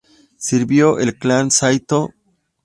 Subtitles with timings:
[0.35, 2.11] Sirvió al Clan Saitō.